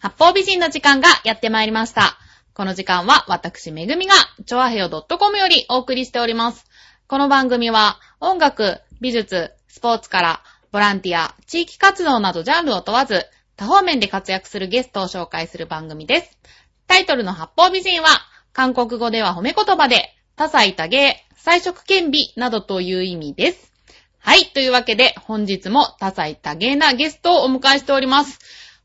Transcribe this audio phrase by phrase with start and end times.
[0.00, 2.16] 八方美人の時間がやってまいりました。
[2.54, 4.14] この時間は私めぐみが、
[4.46, 6.66] ちょわへよ .com よりお送りしております。
[7.08, 13.26] この番組は音楽、美術、スポーツからボランティア、地域活動などジャンルを問わず、
[13.56, 16.38] 多方面で活躍するゲストを紹介する番組です。
[16.86, 18.08] タイトルの八方美人は、
[18.52, 23.72] 韓国語では褒め言葉で、多彩多芸、彩色兼美などという意味です。
[24.20, 24.44] はい。
[24.46, 28.38] というわけで、本日も多彩多芸なゲストをお迎えしております。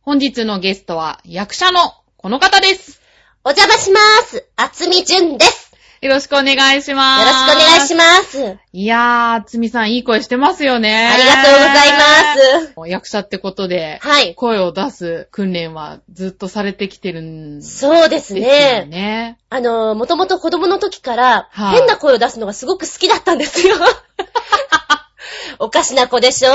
[0.05, 1.79] 本日のゲストは、役者の
[2.17, 2.99] この方です。
[3.45, 4.45] お邪魔しまーす。
[4.57, 5.71] あつみじゅんです。
[6.01, 7.25] よろしくお願いしよます。
[7.25, 8.31] ろしくお願いします。
[8.31, 8.57] す。
[8.73, 11.07] いやー、つみさんいい声してますよね。
[11.07, 12.73] ありがとうございます。
[12.73, 12.89] す。
[12.89, 14.35] 役者ってことで、はい。
[14.35, 18.85] 声を出す訓練はずっとされてきてるんですそうですよね。
[18.89, 19.37] ね。
[19.49, 23.77] あの、もともと子供の時から、はい変な声を出すのがすごく好きだったんですよ。
[25.59, 26.51] おかしな子でしょ？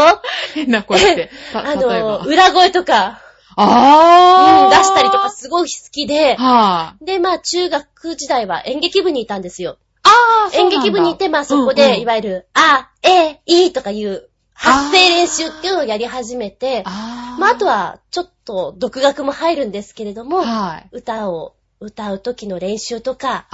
[0.54, 1.30] 変な声って。
[1.54, 2.18] たあの、。
[2.26, 3.22] 裏声とか、
[3.60, 4.64] あー。
[4.64, 9.78] うん、出したりとかすごい好きで、はい、で、まあ、中学時代は演劇部にいたんですよ。
[10.02, 17.40] あー、そうなんだ演劇部にいて、まあ、そこうんで、うんいわゆる、あ、え、いとかいう、発声練習っていうのをやり始めて、あー。
[17.40, 20.88] まあ、あとは、ちょっと、独学も入るんですけれども、はい。
[20.92, 23.46] 歌を歌う時の練習とか。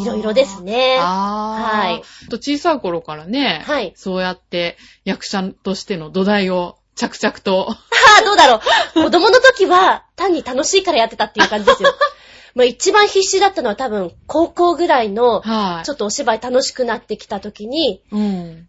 [0.00, 0.96] いろいろですね。
[0.98, 2.28] はい。
[2.28, 7.70] と小さい頃からね、はいそうやって役者としての土台を着々と。
[7.70, 8.60] ああ、どうだろ
[8.96, 9.02] う。
[9.04, 11.94] 子供の時は、単に楽しいからやってたっていう感じですよ。
[12.54, 15.86] まあ一番必死だったのは多分、高校ぐらいの、はい。
[15.86, 18.66] ちょっとお芝居楽しくなってきた時に、うん。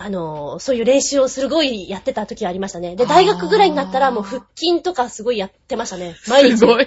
[0.00, 2.94] あの、そういう練習をすごいやってた時ありましたね。
[2.94, 6.14] で、大学ぐらいになったらもう腹筋とかすごいやってましたね。
[6.28, 6.58] 毎日。
[6.58, 6.86] すごい。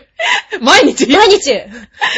[0.62, 1.08] 毎日？
[1.08, 1.70] 毎日で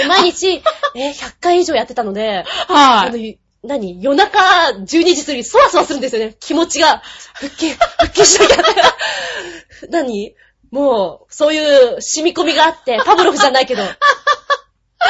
[0.07, 0.61] 毎日、
[0.95, 3.39] えー100回以上やってたので、はい。
[3.63, 4.39] 何夜中
[4.81, 6.35] 12時過ぎ、そわそわするんですよね。
[6.39, 7.01] 気持ちが。
[7.33, 8.63] 腹筋、腹筋しなきゃ。
[9.89, 10.35] 何
[10.69, 11.59] もう、そうい
[11.97, 13.83] う染み込みがあって、パブロフじゃないけど。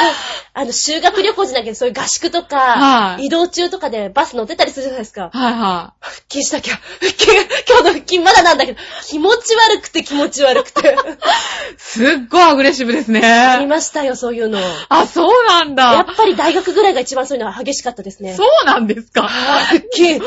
[0.56, 5.30] あの、修学旅行じゃないけど、そういう合宿とか、はい移動中とかでバス乗ってたりするじゃないですか。
[5.32, 6.78] はいは腹筋しなきゃ。
[7.00, 7.26] 腹筋、
[7.68, 10.80] 今日の腹筋まだなんだけど、気持ち悪くて気持ち悪くて。
[10.88, 10.92] い。
[11.78, 13.66] すっごいアグレッシブですありね。
[13.66, 14.60] ましたよ、そういうの。
[14.60, 16.00] やあ、そうなんだ。
[16.00, 18.34] っぱり大学ぐらいが一番そういうのは激しかったですね。
[18.34, 19.22] そうなんですか。
[19.28, 20.20] 腹筋。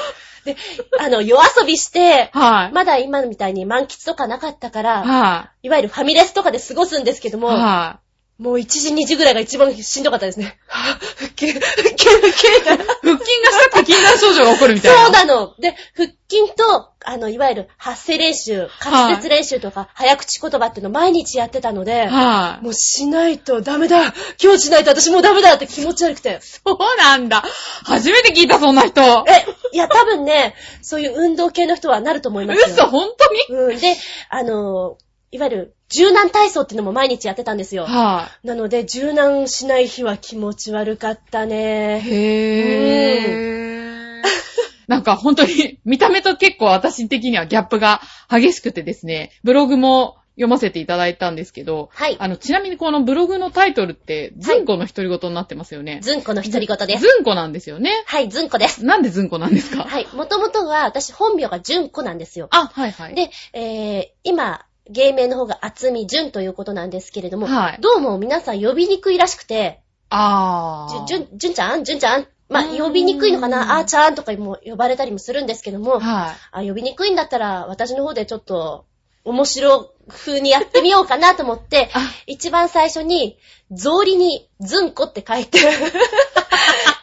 [0.46, 0.56] で、
[1.00, 2.74] あの、夜遊びして、はい。
[2.74, 7.42] まだ今みたいに満喫とかなかったから、はいわゆるファミレスとかで過ごすんですけどい。
[7.42, 8.00] も、は
[8.38, 10.60] もう1時2時ぐらいが一番しんどかったですね。
[10.68, 12.48] 腹筋、腹筋、腹筋。
[12.48, 12.62] い。
[12.62, 15.04] 腹筋がしたくて禁断症状が起こるみたいな。
[15.06, 15.56] そうなの。
[15.60, 22.64] で、腹筋と、あの、いわゆる発声練習、滑舌練習とか、早口言葉っていうのを毎日やってたので、はい。
[22.64, 26.40] もうしないとダメだ今日しないと私もうダメだって気持ち悪くて。
[26.42, 27.44] そうなんだ。
[27.86, 29.02] 初めて聞いた、そんな人。
[29.02, 30.54] え、いや、多分ね、
[30.84, 32.68] そういう運動系の人はなると思いますよ。
[32.70, 33.10] 嘘、本
[33.50, 33.62] 当に？
[33.62, 33.80] うん。
[33.80, 33.98] で、
[34.30, 34.98] あの、
[35.32, 37.86] いわゆる、柔軟体操っていうのも毎日やってたんですよ。
[37.86, 41.48] はなので、柔軟しない日は気持ち悪かったい。
[41.48, 42.02] ね。
[42.06, 44.24] へー。
[44.88, 52.16] なんか本当に見た目と結構私的にはギャップが激しくてですね、ブログも読ませていただいたんですけど、はい。
[52.20, 56.00] あの、ちなみにこのブログのタイトルって、ずんこの独り言になってますよね。
[56.02, 57.02] ずんこの独り言です。
[57.02, 57.92] ずんこなんですよね。
[58.06, 58.86] はい、ずんこです。
[58.86, 59.84] なんでずんこなんですか？
[59.84, 60.08] はい。
[60.14, 62.48] もともとは、私本名がじゅんこなんですよ。
[62.52, 63.16] あ、はいはい。
[63.16, 67.78] で、えー、今、芸名の方が厚みじゅんということなんですけれども、はい。
[67.82, 71.06] どうも皆さん呼びにくいらしくて、あー。
[71.06, 71.84] じゅ、じゅん、じゅんちゃん？
[71.84, 72.28] じゅんちゃん？
[72.50, 73.78] まあ、呼びにくいのかな？
[73.78, 76.36] あーちゃんとかも呼ばれたりもするんですけども、はい。
[76.52, 78.86] あ、呼びにくいんだったら、私の方でちょっと、
[79.26, 83.38] 面白風にやってみようかなと思って、あ、一番最初に、
[83.76, 85.60] 草履に、ずんこって書いて、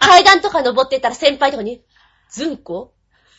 [0.00, 1.82] 階段とか登っていったら先輩とかに、
[2.30, 2.94] ずんこ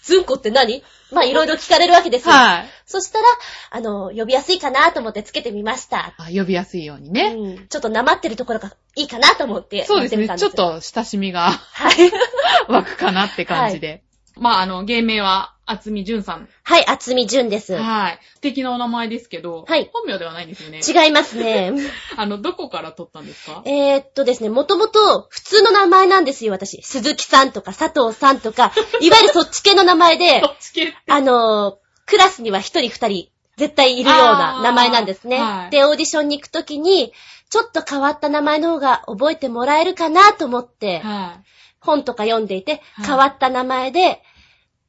[0.05, 0.83] ずんこって何？
[1.11, 2.33] まあ、いろいろ聞かれるわけですよ。
[2.33, 2.66] はい。
[2.85, 3.25] そしたら、
[3.71, 6.13] あの、呼びやすいかなと思ってつけてみました。
[6.17, 7.35] あ呼びやすいようにね。
[7.35, 10.27] うん、ちょっとなまってるところがいいかなと思ってそうですね。
[10.38, 12.11] ちょっと親しみがはい。
[12.69, 14.03] 湧くかなって感じで。
[14.35, 16.48] まあ、あの、芸名は、厚みじゅんさん。
[16.64, 17.76] はい、厚み純です。
[17.76, 18.20] はい。
[18.36, 20.81] 素敵なお名前ですけど、はい本名ではないんですよね。
[20.85, 21.73] 違いますね。
[22.17, 23.62] あの、どこから取ったんですか？
[23.66, 26.82] えー、っとですね、もともと普通の名前なんですよ、私。
[26.84, 28.72] 鈴木さんとか佐藤さんとか、
[29.02, 30.94] いわゆるそっち系の名前でど、 っち系。
[31.08, 35.40] あのークラスには一人二人絶対いるような名前なんですね。
[35.40, 37.14] はいで、オーディションに行くときに、
[37.50, 41.40] ちょっと変わった名前の方が覚えてもらえるかなと思って、は
[41.79, 44.22] 本とか読んでいて、はい変わった名前で、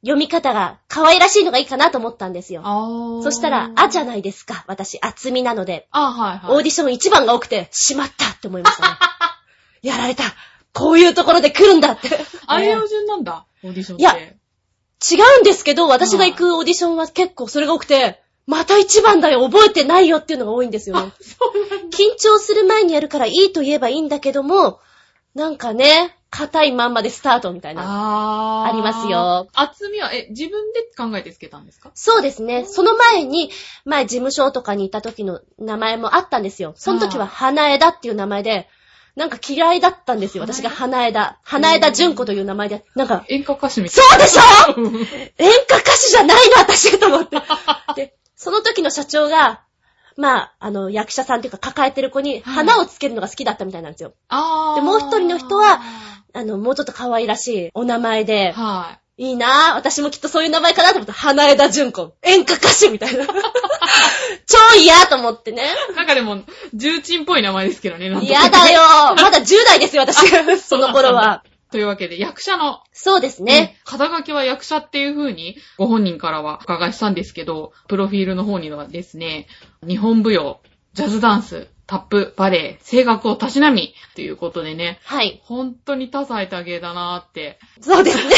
[0.01, 2.55] 読み方が可愛らしいのがいいかなと思ったんですい。
[2.55, 3.21] よ。
[3.23, 4.63] そしたら、あじゃないですか。
[4.67, 5.87] 私、厚みなので。
[5.91, 6.55] あ、はいはい。
[6.55, 8.95] オーディション一番が多くて、しまったって思いましたね。
[9.81, 10.23] やられた。
[10.73, 12.09] こういうところで来るんだって。
[12.45, 14.03] あれね標準なんだ、オーディションって。
[14.03, 14.15] いや
[14.99, 21.11] 違うんですけど、私が行くオーディションは結構それが多くて、また一番だよ、覚えてないよっていうのが多いんですよね。
[21.91, 24.79] 緊張する前にやるからいいと言えばいいんだけども、
[25.35, 27.83] なんかね、硬いまんまでスタートみたいな。
[27.85, 29.47] あーありますよ。
[29.53, 31.91] 厚みは、え、自分で考えてつけたんですか？
[31.95, 32.65] そうですね。
[32.65, 33.49] その前に、
[33.85, 36.73] 前事務所とかにいた時の名前もあったんですよ。
[36.75, 38.67] その時は花枝っていう名前で、
[39.15, 40.43] なんか嫌いだったんですよ。
[40.43, 41.39] 私が花枝。
[41.43, 42.85] 花枝純子という名前で。
[42.93, 44.81] なんか、演歌歌手みたいそうでしょ？
[44.81, 44.89] な。
[45.39, 47.41] 演歌歌手じゃないの、私と思って。
[47.95, 49.61] で、その時の社長が、
[50.17, 54.13] まあ、あの、役者さんっていうか抱えてる子に花をつけるのが好きだったみたいなんですよ。
[54.29, 55.79] あーでもう一人の人は、
[56.33, 59.75] あの、もうちょっと可愛らしいお名前で、はいいなぁ。
[59.75, 61.13] 私もきっとそういう名前かなと思った。
[61.13, 62.13] 花枝純子。
[62.21, 63.25] 演歌歌手みたいな。
[64.45, 65.71] 超嫌と思ってね。
[65.91, 65.95] い。
[65.95, 66.43] なんかでも、
[66.75, 68.15] 重鎮っぽい名前ですけどね。
[68.21, 68.81] 嫌だよ
[69.15, 70.27] まだ10代ですよ、私。
[70.61, 71.43] その頃は。
[71.71, 73.77] というわけで、役者の、そうですね。
[73.83, 79.47] 肩書きは役者っていう風に、ご本人からはお伺いしたんですけど、プロフィールの方にはですね、
[79.85, 80.61] 日本舞踊、
[80.93, 85.41] ジャズダンス、タップ、バレエ、声楽をたしなみ、ということでね、はい。
[85.43, 87.59] 本当に多彩多芸だなーって。
[87.81, 88.35] そうですね。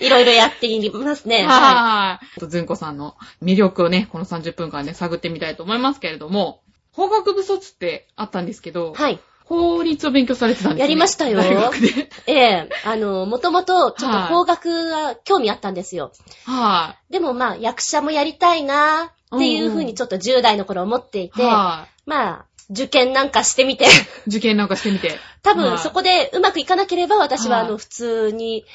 [0.00, 1.44] いろいろやっていますね。
[1.44, 2.46] ははい。
[2.46, 8.94] ずんこさんの魅力をね、この30分間で探ってみたいと思いますけれども、法学部卒ってあったんですけど、い。
[8.94, 9.20] はい。
[9.48, 10.80] 法律を勉強されてたんですね。
[10.82, 12.10] やりましたよ大学で。
[12.28, 16.12] ええあの、もともと、ちょっと法学が興味あったんですよ。
[16.44, 21.30] はでもまあ、役者もやりたいなっていうふうにちょっと10代の頃思っていい。
[21.30, 23.88] て、はまあ、受験なんかしてみて、い。
[24.26, 25.18] 受験なんかしてみて。
[25.42, 28.66] 多はい分そこでうまくいかなければ私ははいあの、普通に、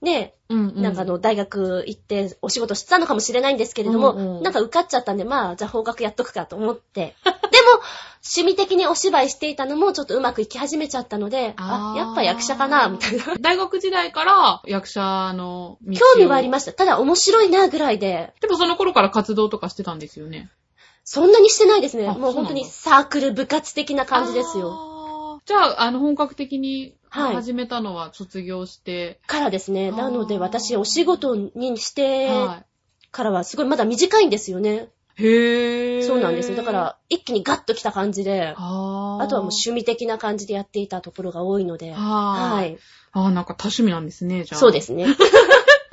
[0.00, 0.82] ね、うん、うん。
[0.82, 7.16] なんかあの、大学行ってお仕事してたのかもしれないんですけれども、うんうんなんか受かっちゃったんで、まあ、じゃあ法学やっとくかと思って。
[7.24, 7.36] でも、
[8.24, 13.34] 趣味的にお芝居していたのもちょっとうまくいき始めちゃったので、あーやっぱ役者かな、みたいな。
[13.40, 16.72] 大学時代から役者の興味はありました。
[16.72, 18.32] ただ面白いな、ぐらいで。
[18.40, 20.50] でもその頃から活動とかしてたんですよね。
[21.04, 22.06] そんなにしてないですね。
[22.06, 24.68] あもう本当にサークル部活的な感じですよ。
[24.68, 25.42] よ。
[25.46, 29.90] じゃあ、あの、本格的にはい始めたのは卒業して、からですね。
[29.90, 32.64] なので私お仕事にしては
[33.10, 34.88] からはすごいまだ短いんですよね。
[35.18, 35.24] い。
[35.24, 36.06] へー。
[36.06, 36.56] そうなんですよ。
[36.56, 41.92] だか、ら一気にガッと来た感じで、あーあとはもう趣味的な感じでやっていたところが多いので。
[41.92, 41.98] は。
[41.98, 42.78] はいい。
[43.12, 44.60] あーなんか多趣味なんですね、じゃあ。
[44.60, 45.06] そうですね。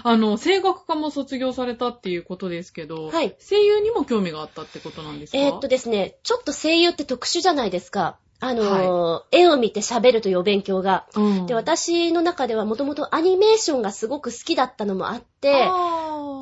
[0.07, 5.38] あの、声楽科も卒業されたっていうことですけど、はい声優にも興味があったってことなんですか？
[5.40, 8.18] えーっとですね、ちょっと声優って特殊じゃないですか。
[8.40, 11.07] あのー絵を見て喋るというお勉強が。
[11.16, 15.68] うん、で、私の中ではもともとアニメーションがすごく好きだったのもあって、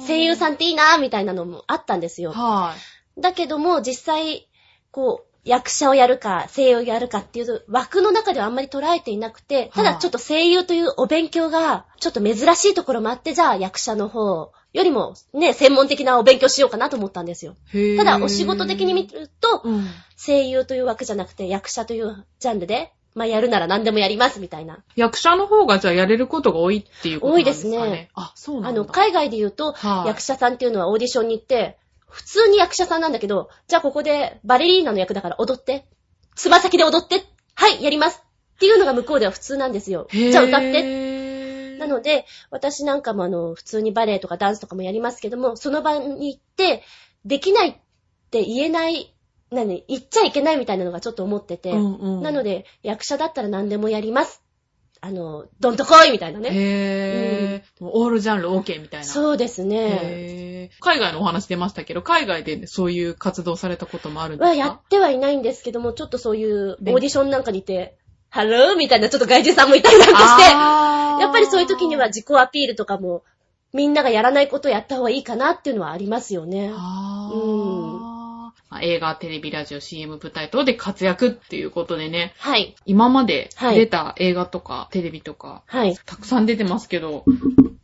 [0.05, 2.33] 声優さんんっていいなーみたいなのもあったんですよ。
[2.33, 2.75] は
[3.17, 3.21] い。
[3.21, 4.49] だけども、実際、
[4.91, 17.55] こう、役者をやるか、声優をやるかっていう枠の中ではあんまり捉えていなくて、ただちょっと声優というお勉強が、ちょっと珍しいところもあって、じゃあ役者の方よりもね、専門的なお勉強しようかなと思ったんですよ。
[17.97, 19.85] ただ、お仕事的に見ると、うん。
[20.17, 24.79] 声優という枠じゃなくて、役者というジャンルで、まあ、やるなら何でもやります、みたいな。
[24.95, 27.77] 役者の方がじゃあやれることが多いっていうことですかね。
[27.77, 28.09] 多いですね。
[28.15, 28.69] あ、そうなんだ。
[28.69, 31.77] あの、海外で言うと、はい役者さんっていうのはオーディションに行って、
[32.13, 35.87] 普通に役者さんなんだけど、じゃあここでバレリーナの役だから踊って。
[36.35, 37.23] つま先で踊って。
[37.55, 38.21] はい、やります。
[38.55, 40.07] っていうのが向こうでは普通なんですよ。
[40.11, 41.77] じゃあ歌って。
[41.79, 46.83] なので、私なんかもあの、普通にバレエとかダンスとかもやりますけども、その場に行って、
[47.25, 47.75] できないっ
[48.29, 49.15] て言えない、
[49.49, 51.71] 何、言っちゃいけないみたいなのがちょっと思ってて。
[51.71, 54.42] うんうんなので、役者だったら何でもやります。
[55.05, 56.49] あの、どんと来いみたいなね。
[56.53, 59.05] へー、もうオールジャンル OK みたいな。
[59.05, 60.69] そうですね。
[60.79, 64.49] 海外のお話出ましたけど、海外でそういう活動されたこともあるんですか？
[64.51, 67.97] はやってはいないんですけども、ちょっとそういうオーディションなんかにいて、
[68.29, 70.43] ハローみたいなちょっと外人さんもいたりなんかして、
[71.21, 73.23] やっぱりそういう時には自己アピールとかも、
[73.73, 76.71] みんながやらないことをやった方がいいかなっていうのはありますよね。
[76.73, 77.72] あーうんまあ
[78.81, 82.75] 映画、テレビ、ラジオ、CM、舞台等で活躍っていうことでね、はい。
[82.85, 85.95] 今まではい出た映画とか、テレビとか、はい。
[86.05, 87.25] たくさん出てますけど、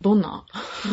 [0.02, 0.46] どんな？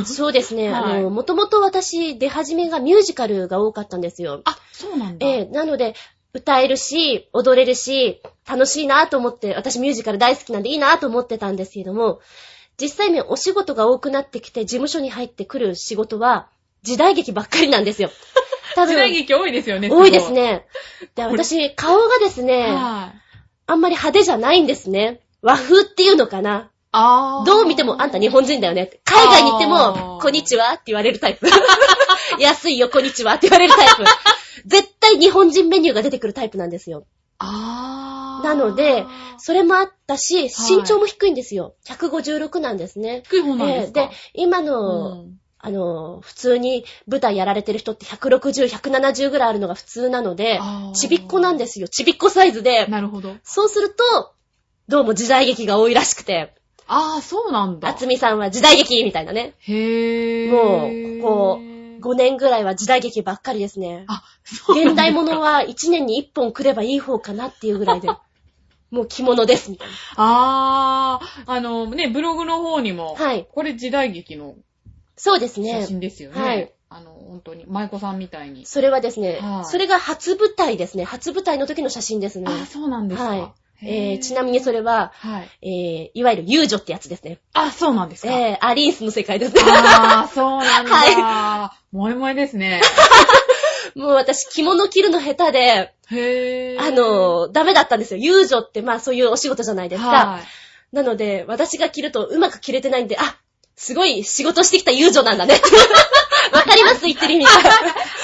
[0.05, 0.69] そうですね。
[0.73, 4.43] はいあの、もともと私出始めがミュージカルが多かったんですよ。
[4.45, 5.27] あ、そうなんだ。
[5.27, 5.95] ええなので、
[6.33, 12.21] 歌えるし、踊れるし、楽しいなと思って、私ミュージカル大好きなんでいいなと思ってたんですけども、
[12.79, 16.49] 実際ね、お仕事が多くなってきて、事務所に入ってくる仕事は、
[16.83, 18.11] 時代劇ばっかりなんですよ。
[18.75, 19.89] 多時代劇多いですよね。
[19.91, 20.33] 多いです。
[20.33, 20.67] ね。
[21.15, 23.19] で、私、顔がですね、はい。
[23.69, 25.21] あんまり派手じゃないんですね。
[25.43, 26.71] 和風っていうのかな。
[26.93, 28.91] あーどう見てもあんた日本人だよね。
[29.05, 31.47] 海外に行ってあも、ーこんにちはって言われるタイプ。
[32.41, 34.05] 安いよ、こんにちはって言われるタイプ。
[34.67, 37.05] 絶対日本人メニューが出てくるタイプなんですよ。
[37.39, 39.05] あーなので、
[39.39, 41.75] それもあったし、身長も低いんですよ。
[41.87, 43.23] 156なんですね。
[43.29, 50.61] 低い方なんですか、ええで、今うの、んあの、普通に舞台やられてる人って160、170ぐらいあるのが普通なので
[50.95, 51.89] ちびっこなんですよ。
[51.89, 52.87] ちびっこサイズで。
[52.87, 53.35] なるほど。
[53.43, 54.33] そうすると、
[54.87, 56.55] どうも時代劇が多いらしくて、
[56.87, 57.89] ああ、そうなんだ。
[57.89, 59.55] 厚みさんは時代劇みたいなね。
[59.59, 60.51] へー。
[60.53, 61.61] もうこ
[62.01, 64.05] 5年ぐらいは時代劇ばっかりですね。
[64.07, 68.09] あ、そう現代物は1年に1本来ればいい方かなっていうぐらいで。
[68.93, 73.27] もう着物です、みたいあー、あのね、ブログの方にも、な。
[73.27, 73.49] はい。
[73.51, 74.55] これ時代劇の
[75.17, 75.87] そうです写ね。
[75.87, 76.41] 真ですよね。
[76.41, 78.65] はいあの、本当に、舞妓さんみたいに。
[78.65, 81.03] それはですね、はいそれが初舞台ですね。
[81.03, 82.47] 初舞台の時の写真ですね。
[82.49, 83.29] あー、そうなんですか。
[83.29, 85.49] はいへえー、ちなみにそれは、はい。
[85.61, 87.41] えー、いわゆる遊女ってやつですね。
[87.53, 88.33] あ、そうなんですか。
[88.33, 89.61] えー、アリンスの世界ですね。
[89.67, 90.93] あー、そうなんだ。
[90.95, 92.81] は萌え萌えですね。
[93.95, 96.81] もう私着物着るの下手で、へー。
[96.81, 98.21] あ、のー、ダメだったんですよ。
[98.21, 100.09] 遊女ってまあそういうお仕事じゃないですか。
[100.09, 100.97] はい。
[100.97, 103.37] なので、私が着るとうまく着れてないんで、あ、
[103.77, 105.55] すごい仕事してきた遊女なんだね。
[106.53, 107.51] わかります言ってる意味が。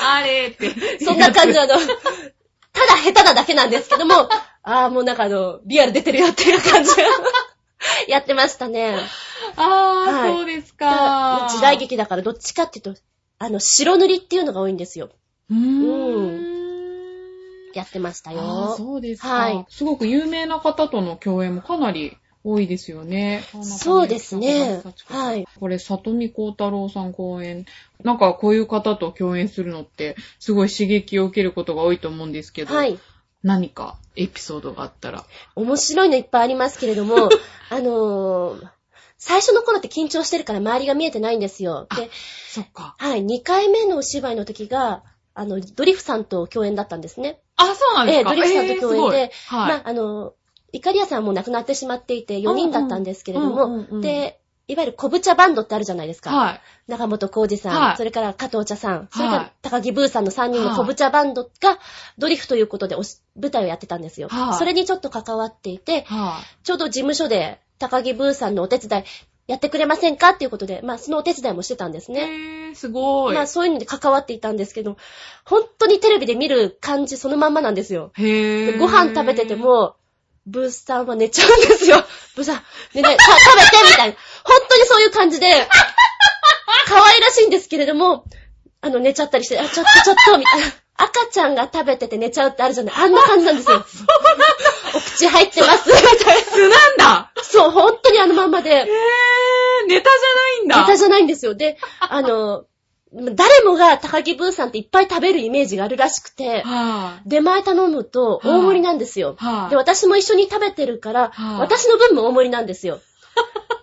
[0.04, 1.04] あれって。
[1.04, 4.28] そんな感じのあの、ただ下手なだけなんですけども、
[4.62, 7.04] ああ、もうなんかあの、リアル出てるよっていう感じで
[8.08, 8.96] やってましたね。
[9.56, 11.48] あー、はいそうですか。
[11.50, 13.00] 時代劇だからどっちかっていうと、
[13.38, 15.10] あの、白塗りっていうのが多いんですよ。
[15.50, 16.62] うーん。
[17.74, 18.74] やってましたよ。
[18.76, 19.28] そうですか。
[19.28, 23.44] はいすごく有名な方との共演もかなり多いですよね。
[23.62, 24.82] そうですね。
[25.10, 25.12] い。
[25.12, 25.46] はい。
[25.60, 27.66] これ、里見光太郎さん公演。
[28.02, 32.98] なんかこういう方と共演するのって、すごい刺激を受けることが多いと思うんですけど、はい。
[33.42, 35.24] 何かエピソードがあったら。
[35.54, 37.28] 面白いのいっぱいありますけれども、
[37.70, 38.68] あのー、
[39.18, 41.86] 最初の頃って緊張してるから周りが見えてないんですよ。
[41.96, 42.10] で、
[42.48, 42.96] そっか。
[42.98, 47.40] はい、2回目のお芝居の時が、あの、ドリフさんと共演だったんですね。
[47.56, 48.32] あ、そうなんですか。
[48.32, 49.68] ええドリフさんと共演ですごいはい。
[49.70, 50.34] まあ、あの、
[50.72, 56.34] イカリアさんはもう亡くなってしまっていて4人だったんですけれども、うんうんうんうんで、いわゆる小ブチャバンドってあるじゃないですか。
[56.34, 56.60] はい。
[56.88, 61.78] 中本浩二さん、はいそれから加藤茶さん、それかはいら高木ブーさんの3人の小ブチャバンドが
[62.16, 64.28] ドリフということで舞台をやってたんですよ。
[64.28, 69.04] はいそれにちょっと関わっていて、はちょうど事務所で高木ブーさんのお手伝い
[69.48, 72.14] やってくれませんかっていうことで、まあそのお手伝いもしてたんですい。
[72.14, 72.20] ね。
[72.20, 73.34] へー、すごい。
[73.34, 74.96] まあそういうので関わっていたんですけど、
[75.44, 78.12] 本当にテレビで見る感じそのまんまなんですよ。
[78.14, 78.72] へー。
[78.72, 79.96] でご飯食べてて、も、
[80.46, 82.04] ブースさんは寝ちゃうんですよ。
[82.36, 82.56] ブーさん、
[82.94, 84.16] ねね、さ食べてみたいな。
[84.44, 85.68] 本当にそういう感じで、
[86.86, 88.24] 可愛らしいんですけれども、
[88.80, 90.66] あの、寝ちゃったりして、あ、ちょっとちょっと、みたいな。
[90.94, 92.94] 赤ちゃんが食べてて寝ちゃうってあるじゃない？
[92.96, 93.78] あんな感じなんですよ。
[94.94, 97.32] お口入ってます、みたい素なんだな。
[97.42, 98.86] そう、本当にあのまんまで、へー、
[99.86, 100.80] ネタじゃないんだ。
[100.82, 101.54] ネタじゃないんですよ。
[101.54, 102.64] で、あの、
[103.14, 109.36] 誰もが高木ブーさんっていっぱい食べるイメージがあるらしくて、は出前頼むと大盛りなんですよ。
[109.40, 109.44] い。
[109.44, 109.70] はい。
[109.70, 113.00] で、私も一緒に食べてるから、はい私の分も大盛りなんですよ。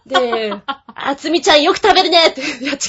[0.05, 0.53] で、
[0.95, 2.79] あつみちゃんよく食べるねって、いや違う、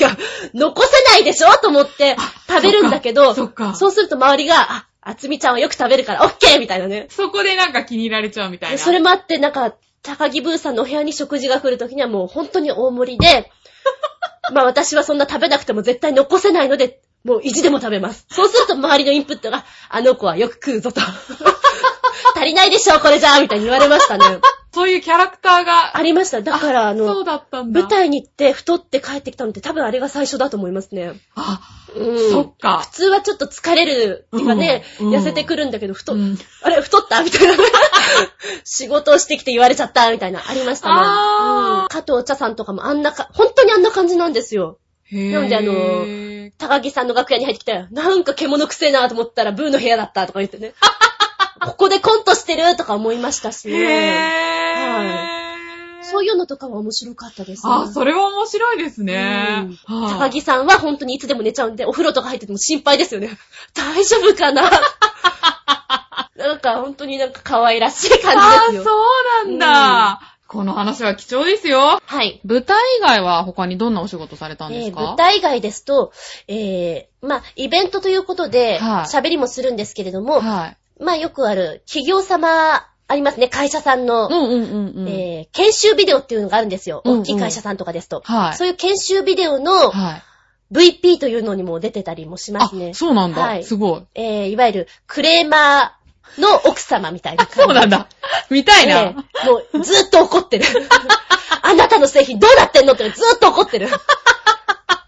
[0.55, 2.17] 残せないでしょと思って
[2.49, 7.07] 食べるんだけど、そそうすると周りが、あ、あつみちゃんはよく食べるからオッケーみたいなね。
[7.11, 8.83] そこでなんか気に入られちゃうみたいでな。
[8.83, 13.51] それもあって、なんか、高木ブーさんのお部屋に食事が来るときにはもう本当に大盛りで、
[14.53, 18.27] まあ私はそんな食べなくても絶対残せないので、もう意地でも食べます。
[18.31, 21.01] そうすると周りのインプットが、あの子はよく食うぞと。
[22.35, 24.41] 足りないでしょ、これじゃあみたいに言われましたね。
[24.73, 25.97] そういうキャラクターが。
[25.97, 26.43] ありました。
[26.43, 27.25] だから、あの。
[27.25, 31.13] 舞台に行って太って帰ってきたのって多分あれが最初だと思いますね。
[31.35, 31.61] あ、
[31.97, 32.31] うん。
[32.31, 32.89] そっか普。
[32.89, 37.23] 通はちょっと疲れるっていうかね、うんうん痩せてくるんだけど、太、うんあれ、太った？
[37.25, 37.55] みたいな。
[38.65, 40.11] 仕事をしてきて言われちゃった？
[40.13, 40.95] みたいな、ありましたね。
[40.95, 41.89] うん。
[41.89, 44.79] 加藤茶さんとかもあんなか、本当にあんな感じなんですよ。
[45.13, 50.75] なのであの高木さんの楽屋に入ってきて、なんか獣くせえなと思ったらブーの部屋だったとか言ってね。
[51.61, 53.75] ここでコントしてるとか思いましたしね。
[53.75, 55.41] へー。
[56.03, 57.73] そういうのとかは面白かったですね。
[57.73, 59.67] あ、それは面白いですね。
[59.89, 63.31] うんはい高木さんは本当にいつでも寝ちゃうんで、お風呂とか入ってても心配ですよね。
[63.75, 64.71] 大丈夫かな？
[66.37, 68.93] なんか本当になんか可愛らしい感あー、じですよ。
[68.93, 70.21] そうなんだ。
[70.49, 72.01] この話は貴重ですよ。
[72.05, 72.41] はい。
[72.45, 76.13] 舞台以外は他にどんなお仕事されたんでえーすか舞台以外ですと、
[76.49, 80.77] えー、まあ、イベントということで、はい喋りもするんですけれども、はい。
[81.01, 85.09] まあ、よくある企業様ありますね、会社さんの、うんうんうんうん。
[85.09, 87.03] えー、研修ビデオっていうのがあるんですよ。
[87.05, 88.23] うんうん大きい会社さんとかですと。
[88.25, 88.57] はい。
[88.57, 90.23] そういう研修ビデオのはい。
[90.73, 92.95] VP というのにも出てたりもしますねあ、。
[92.95, 93.43] そうなんだ。
[93.43, 94.03] はいすごい。
[94.15, 97.59] えー、いわゆるクレーマーの奥様みたいな感じ。
[97.67, 98.07] そうなんだ。
[98.49, 99.01] 見たいな。
[99.01, 99.15] え
[99.45, 100.67] えもうずっと怒ってる。
[101.63, 103.89] あなたの製品どうなってんのってずっと怒ってる。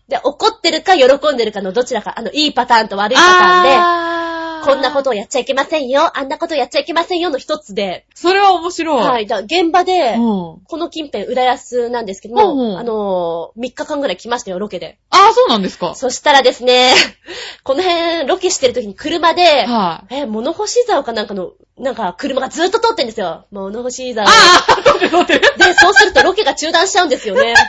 [0.09, 9.03] で、怒ってるか喜んでるかのどちらか、あの、いいパターンと悪いパターンで、あこんなことをやっちゃいけませんよ、あんなことをやっちゃいけませんよの一つで、それは面白い。。
[9.03, 9.27] はいい。
[9.27, 10.21] だ現場で、うん。
[10.21, 14.99] この近辺、浦安なんですけども、うんうんあのー、3日間ぐらい来ましたよ、ロケで。
[15.11, 15.95] ああ、そうなんですか。
[15.95, 16.93] そしたらですね、
[17.65, 20.15] この辺、ロケしてる時に車で、はい。
[20.15, 23.47] え、物干し竿かなんかの、なんか車がずっと通ってんですよ。
[23.51, 24.27] 物干し竿。
[24.27, 24.31] あ
[24.69, 25.41] あ、撮ってる撮ってる。
[25.41, 27.55] で、そうするとロケが中断しちゃうんですよね。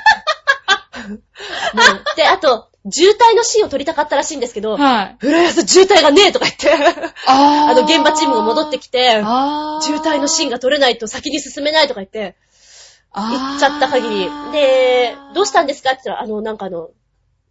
[2.15, 5.17] で、あと、渋滞のシーンを撮りたかったらしいんですけど、はい。
[5.21, 6.69] 浦安渋滞がねえとか言って、
[7.27, 12.35] あ あの、現場チームが戻ってきて、あ渋滞のシーンがが撮れないと先に進めないとか言って、
[13.11, 14.29] 行行っちゃった限り。
[14.51, 16.89] で、どうしたんですかって言ったら、あの、なんかあの、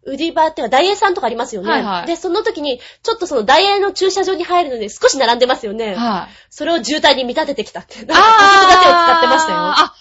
[0.05, 1.71] 売り場っていうか、ダイエーさんとかありますよね。
[1.71, 5.95] はいはいで、その時に、ちょっとそのダイエーの駐車場に入るので少し並んでますよね。
[5.95, 6.35] はい。
[6.51, 8.05] それを渋滞に見立ててきたって。
[8.05, 9.59] なんか、子育てを使ってましたよ。
[9.59, 9.95] あ、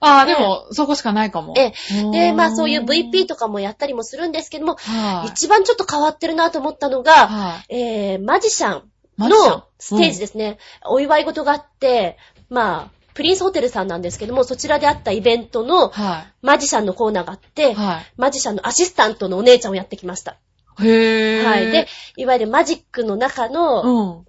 [0.00, 1.54] あーでも、そこしかないかも。
[1.56, 1.72] え
[2.12, 5.30] で、まあそういう VP ととかもやったりもするんですけども、はい。
[5.30, 7.76] 一番ちょっと変わってるなと思ったのが、はい。
[7.76, 10.58] えー、マジシャンのステージですね。
[10.84, 12.16] お祝い事があって、
[12.48, 17.74] まあ、プリンスホテルさんなんですけども、そちらであったイベントのはマジシャンのコーナーがあって、い。
[17.74, 20.36] はマジシャンのアシスタントのお姉ちゃんをやってきました。
[20.80, 20.86] い。
[20.86, 21.44] へー。
[21.44, 21.70] はい。
[21.72, 24.27] で、、いわゆるマジックの中のうん。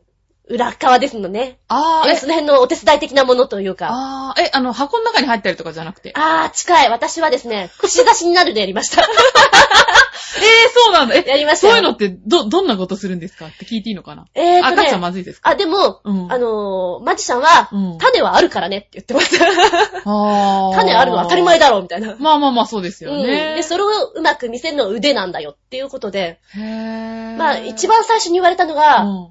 [0.49, 1.59] 裏側ですのね。
[1.67, 3.87] あー、えその辺のお手伝い的なものというか。
[3.91, 6.11] あー、え、あの、箱の中に入ったりとかじゃなくて？
[6.15, 6.89] あー、近い。
[6.89, 9.03] 私はですね、 串刺しになるでやりました。
[10.37, 11.15] えー、そうなんだ。
[11.15, 13.47] え、やりましたよそういうのって、ど、どんなことするんですか？
[13.47, 14.25] って聞いていいのかな？
[14.35, 15.49] えーと赤ちゃんね、まずいですか？
[15.49, 19.45] あ、でも、うんあのー、マジシャンは、うん種はあるからねって言ってました。
[19.45, 22.15] あー 種あるのは当たり前だろうみたいな。
[22.19, 23.23] まあまあまあ、そうですようん。
[23.23, 23.55] ね。
[23.55, 27.35] で、それをうまく見せるのが腕なんだよっていうことで、へー。
[27.37, 29.27] まあ、一番最初に言われたのが、うん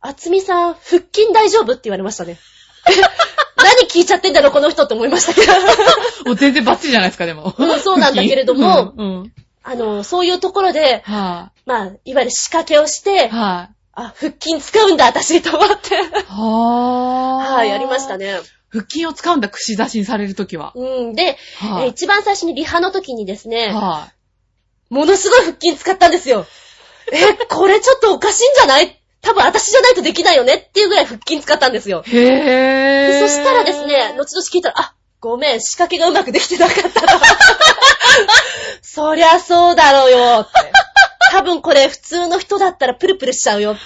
[0.00, 0.80] あつみさん、腹
[1.12, 1.72] 筋大丈夫？
[1.72, 2.38] って言われましたね。
[3.56, 5.52] 何聞いちゃってんだろう、この人って思いましたけど。
[6.26, 7.54] もう全然バッチリじゃないですか、でも。
[7.56, 9.06] うんそうなんだけれどもうん。
[9.06, 9.32] うん。
[9.64, 13.04] あの、そういうところで、はまあ、いわゆる仕掛けをしい。
[13.04, 13.74] て、はい。
[13.98, 15.96] あ、腹筋使うんだ、私、と思って。
[15.96, 17.52] はー。
[17.54, 18.16] はい、やりました。
[18.18, 18.38] ね。
[18.70, 20.72] 腹筋を使うんだ、串刺しにされるときは。
[20.76, 21.14] うん。
[21.14, 21.84] で、はい。
[21.84, 24.10] えー一番最初にリハの時にですね、は
[24.90, 26.46] ものすごい腹筋使ったんですよ。
[27.10, 29.00] え、これちょっとおかしいんじゃない？
[29.26, 32.04] 多分私じゃないとできないよねっていうぐらい腹筋使ったんですよ。
[32.06, 32.16] い。
[32.16, 33.20] へー。
[33.20, 37.20] でそしたらですね、後々聞いたら、あ、ごめん、仕掛けがうまくできてなかったな。
[38.82, 40.52] そりゃそうだろうよって。
[41.32, 43.76] 多分これ普通の人だったらプルプルしちゃうよ。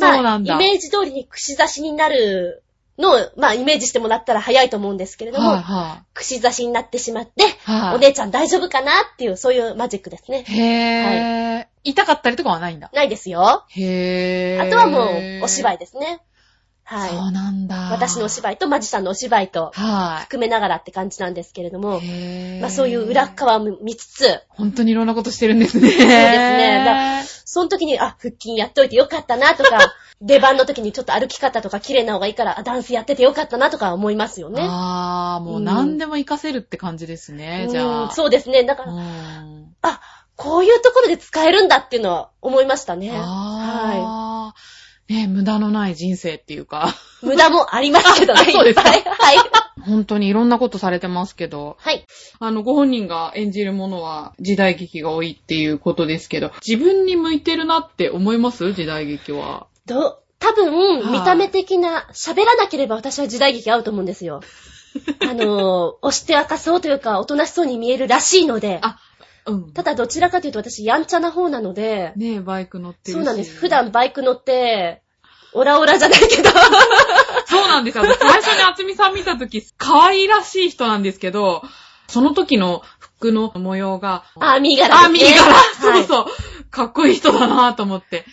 [0.00, 2.62] まあ、そうなんだイメージ通りに串刺しになる
[2.96, 7.46] のを、まあ、イメージしてもらったら早いと思うんですけれども、はいは串刺しになってしまって、い。
[7.64, 7.94] はい。
[7.96, 10.44] お姉ちゃん大丈夫かなっていう、そういうマジックですね。
[10.44, 11.77] へー。
[11.88, 12.90] 痛かったりとかはないんだ。
[12.92, 13.64] ないですよ。
[13.70, 14.66] へー。
[14.66, 15.76] あとはもう、お芝居。
[15.76, 16.20] 居ですね。
[16.84, 17.10] はい。
[17.10, 17.90] そうなんだ。
[17.92, 22.60] 私のお芝居とマジさんのお芝居とは含めながらって感じなんですけれどもい。、へー。
[22.60, 25.90] まあそういう裏側も見つつ、本当にいろんなことしてるんですね。
[25.90, 29.78] そうですねその時に、あ、腹筋やっといてよかったなとか、
[30.20, 34.62] 出番の時にちょっと歩き方とか綺麗な方がいいから、あダンスやっててよかったなとか思いますよね。
[34.64, 38.10] あー、もう何でも活かせるって感じですね、うんじゃあ。
[38.10, 38.64] そうですね。
[38.64, 40.00] だから、うんあ、
[40.38, 43.10] こういうところで使えるんだっていうのは思いましたね。
[43.10, 45.14] はあー。
[45.14, 47.26] ね無駄のない人生っていうか、い。
[47.26, 48.40] 無駄もありますけどね。
[48.40, 49.36] あそうですかいっぱいはい。
[49.84, 52.06] 本当にいろんなことされてますけど、はい。
[52.38, 58.72] あの、ご本人が演じるものは時代劇が多いっていうことですけど、自分に向いてるなって思います？
[58.74, 59.66] 時代劇は。
[59.86, 64.40] ど、多分、はい見た目的な、喋らなければ私は時代劇合うと思うんですよ。
[65.20, 68.98] あのー、 押して明かそうというか、おとなしそうに見えるらしいので、あ、
[69.48, 69.72] うん。
[69.72, 73.12] ただどちらかというと私、やんちゃな方なので、ねえ、バイク乗ってるし。
[73.14, 73.56] そうなんです。
[73.56, 75.02] 普段バイク乗って、
[75.52, 76.50] オラオラじゃないけど、
[77.46, 78.04] そうなんですよ。
[78.04, 81.62] 私最初に厚みさん見たとき、可愛らしい人なんですけど、
[82.06, 85.06] その時の服の模様が、アーミー柄です、ね。
[85.06, 86.64] あ、右柄、はいそうそう。
[86.70, 88.24] かっこいい人だなと思って。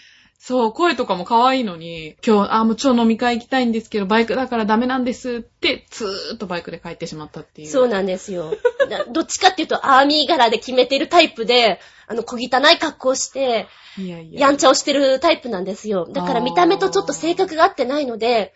[0.48, 7.68] そう、声とかも可愛いのに、今日、あ、もう超飲み会行きたいんですけど、バイクだからダメなんですって、ずーっとバイクで帰ってしまったっていう。
[7.68, 8.54] そうなんですよ。
[8.88, 13.66] だどっちかっていうと、アーミー柄で決めてるタイプで、あの、小汚い格好をして、
[13.98, 14.42] いやいや。
[14.42, 16.08] やんちゃをしてるタイプなんですよ。
[16.12, 18.54] だから見た目とちょっと性格が合ってないので、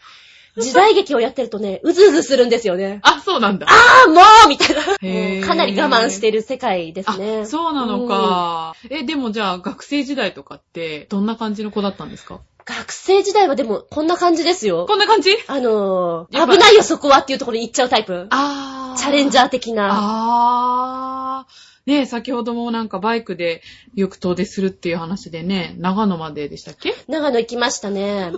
[0.58, 3.00] 時代劇をやってるとね、うずうずするんですよね。
[3.04, 3.68] あ、そうなんだ。
[3.70, 5.48] ああ、もうみたいな。
[5.48, 7.40] かなり我慢してる世界ですね。
[7.42, 8.76] あ、そうなのか。
[8.90, 12.42] え、でもじゃあ、学生時代とかって、どんな感じの子だったんですか？
[12.66, 14.86] 学生時代はでも、こんな感じですよ。
[14.88, 15.32] こんな感じ？
[15.48, 18.28] あのー、やっぱ危ないよそこはっていうところに行っちゃうタイプ。
[18.30, 19.90] あチャレンジャー的な。
[19.92, 21.70] あー。
[21.86, 23.64] ねえ、先ほどもなんかバイクで
[23.96, 26.94] よく遠出するっていう話でね、長野まででしたっけ？
[27.08, 28.32] 長野行きましたね。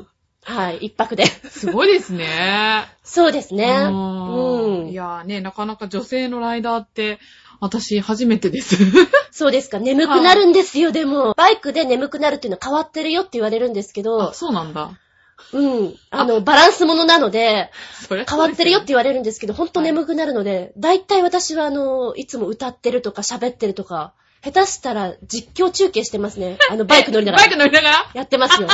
[0.43, 1.25] はい、一泊で。
[1.49, 2.85] すごいですね。
[3.03, 3.65] そうですね。
[3.65, 4.89] ううんん。
[4.89, 7.19] いやーね、なかなか女性のライダーって、
[7.59, 8.75] 私初めてです。
[9.31, 9.77] そうですか。
[9.79, 11.33] 眠くなるんですよ、でも。
[11.35, 14.91] バイクで眠くなるっていうのは変わってるよって言われるんですけあ、ど、そうなんだ。
[15.53, 15.95] うん。
[16.09, 17.69] あの、バランスものなので、
[18.27, 26.57] 変わってるよってて言われるんですけど、ほんと眠くなるので、だいたい私はあの、いつも歌ってるとか喋ってるとか、下手したら実況中継してますね。
[26.71, 27.57] あの、バイク乗りながバイクら。
[27.59, 28.11] 乗りながら？
[28.15, 28.67] やってますよ。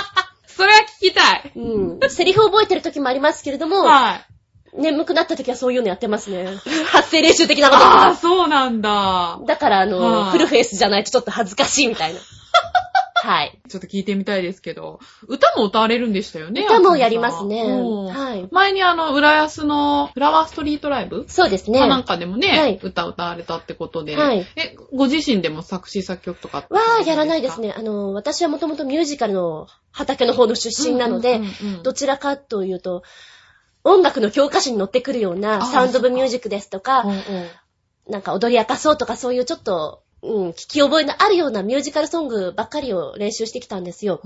[0.57, 1.51] それは聞きたい。
[1.55, 2.09] うん。
[2.09, 4.81] セリフ覚えてる時もありますけれども、はい。
[4.81, 6.47] 眠くなった時はそういうのやってますね。
[6.89, 8.15] 発声練習的なことああ。
[8.15, 9.39] そうなんだ。
[9.45, 12.19] だからあの、はいフルフェイスじゃないとちょっと恥ずかしいみたいな。
[13.23, 13.59] はい。
[13.67, 16.63] ちょっと聞いてみたいですけど、歌も歌われるんでしたよね。
[16.65, 17.63] 歌もやりますね。
[17.63, 18.47] うんはい。
[18.51, 21.79] 前にあの、浦安のフラワーストリートライブそうですね。
[21.79, 27.73] かなんかでもね、はい歌歌われたってことで、はいえ、ご自身でも作詞作曲とかは、やらないですね。
[27.75, 31.41] あの、私はもともとミュージカルの畑の方の出身なので、
[31.83, 33.03] どちらかというと、
[33.83, 37.05] 音楽の教科書に載ってくるようあなーサウンドオブミュージックですとか
[38.09, 44.19] なんか踊り明かそうとかそういうちょっと、うん、聞き覚えのあるようなミュージカルソングばっかりを練習してきたんですよ。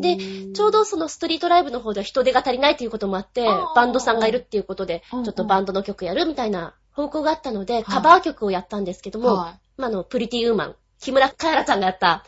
[0.00, 0.16] で、
[0.52, 3.44] ちょうどそのストリートライブの方では人手が足りないということもあって
[3.74, 7.84] バンドさんがいるっていうことで、ちょっとバンドの曲やるみたいな方向があったので、い。
[7.84, 9.60] カバー曲をやったんですけども、はい。
[9.76, 12.24] まあ、あの、プリティウーマン、木村カエラちゃんがやった、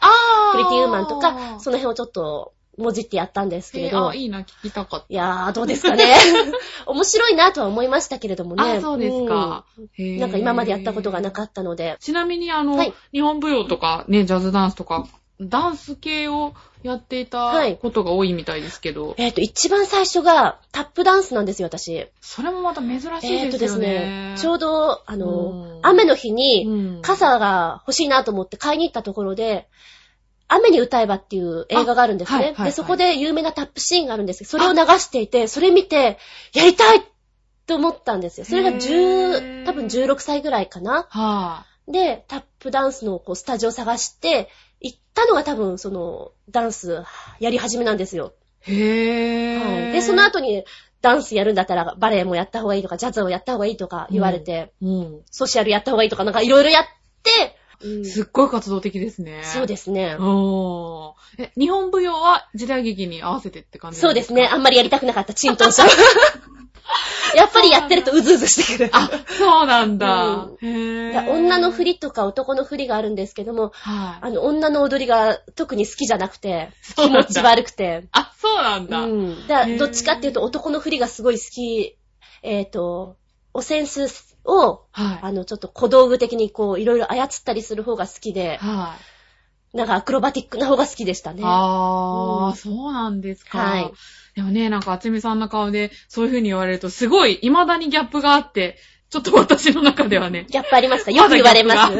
[0.53, 5.07] プリティウーマンとか、その辺をちょっともじってやったんですけれど、えーあ、いいな、聞きたかった。
[5.09, 6.15] いやー、どうですかね。
[6.87, 8.63] 面白いなとは思いましたけれどもね。
[8.63, 9.65] あ、そうですか。
[9.99, 11.97] なんか今までやったことがなかったので。
[12.01, 15.07] ちなみにあの、はい日本舞踊とかね、ジャズダンスとか、
[15.41, 22.07] ダンス系をやっていたはいことが多いみたいですけど、えっ、と、一番最初がタップダンスなんですよ、私。
[22.21, 29.69] それもまた珍しいえっ、とですすねね。、ちょうど、あうのん、雨の日に、うん傘が欲しいなと思って買いに行ったところで、
[30.49, 32.37] 雨に歌えばっていう映画があるんですね。
[32.37, 36.19] あはいはいはいで、そこで有名なタップシーンがあるんですけど、それを流していて、それ見て、
[36.53, 37.03] やりたい
[37.67, 38.47] と思ったんですよ。
[38.47, 41.07] それがへー10、多分16歳ぐらいかな。
[41.11, 44.49] はで、タップダンスのこうスタジオを探して、
[44.81, 47.03] 行ったのが多分その、ダンス
[47.41, 48.35] やり始めなんですよ。
[48.67, 48.73] い。
[48.73, 49.91] へはー。
[49.91, 49.93] い。
[49.93, 50.65] で、その後に、
[51.03, 55.21] ダンスやるんだったらバレエもやった方がいいとか、ジャズをやった方がいいとか言われて、うん。
[55.31, 56.85] ソシャルやった方がいいとか、なんかいろいろやっ
[57.23, 59.43] て、うんすっごい活動的ですね。
[59.45, 60.17] そうですね。
[60.19, 64.47] おーえ、日本舞踊は時代劇に合わせてって感じそうですね。
[64.47, 65.89] あんまりやりたくなかった、チントンさん。
[67.35, 68.91] やっぱりやってるとうずうずしてくる。
[68.93, 70.45] あ、そうなんだ。
[70.45, 71.13] うへー。
[71.13, 74.27] だ女の振りとか男の振りがあるんですけども、はい。
[74.27, 78.05] あの、女の踊りが特に好きじゃなくて、気持ち悪くて。
[78.13, 79.01] あ、そうなんだ。
[79.01, 79.47] うん。
[79.47, 81.97] だどっちかっていうと男の振りがすごい好き。
[82.43, 83.17] えっ、と、
[83.57, 85.19] おセンスを、はい。
[85.23, 88.95] あの、ちょっと小道具的にこう、いろいろ操ったりする方が好きで、は
[89.73, 89.77] い。
[89.77, 91.43] なんかアクロバティックな方が好きでしたね。
[91.43, 93.59] あー、うんそうなんですか。
[93.59, 93.93] はい。
[94.35, 98.77] でもね、なんか、あつみさんの顔で、そういう風に言われると、すごい、未だにギャップがあって、
[99.09, 100.47] ちょっと私の中ではね。
[100.51, 101.93] ギャップありますかよく言われます。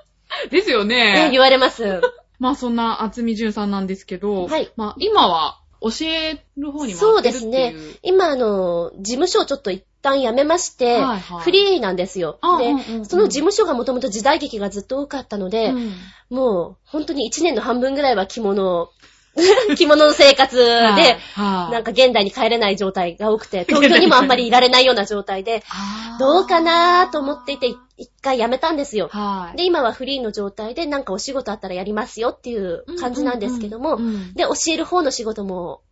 [0.50, 1.30] ですよね、ね。
[1.30, 2.00] 言われます。
[2.38, 7.52] まあ、そんな、あつみじゅんさんなんですけど、はいまあ、今は、教える方にそう回ってるっていう。
[7.52, 7.98] ですね。
[8.02, 12.32] 今、あの、事務所をちょっと一旦辞めまして、はいはいフリーなんですよ。
[12.32, 15.92] で、あうんうんうんその事務所がもともと時代劇がずっと多かったので、うん
[16.30, 18.90] もう、本当に一年の半分ぐらいは着物を、
[19.76, 25.62] 着物の生活で、なんか現代に帰れない状態が多くて、東京にもあんまりいられないような状態で、
[26.18, 29.08] どうかなーと思っていて、い一回辞めたんですよ。
[29.12, 29.56] はい。
[29.56, 33.98] で、今はフリーの状態で、なんかお仕事あったらやりますよっていう感じなんですけども、
[34.34, 35.82] で、教える方の仕事も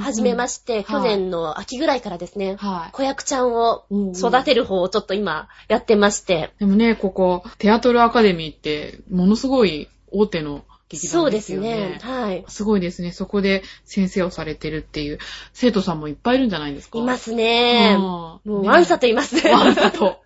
[0.00, 0.84] 始めまして、はい。
[0.84, 2.92] 去年の秋ぐらいからですね、はい。
[2.92, 11.88] 子役ちゃんを育てる方をちょっと今やってまして、でもね、ここ、テアトルアカデミーって、ものすごい大手の劇そうですす団でよね。
[11.90, 11.98] ね。
[12.00, 12.44] はい。
[12.48, 13.12] すごいですね。
[13.12, 15.18] そこで先生をされてるっていう
[15.52, 16.98] 生徒さんもいっぱいいるんじゃないですか？
[16.98, 17.96] いますすね。
[17.98, 19.52] ももう、ワンサと言いますね。
[19.52, 20.18] ワンサと。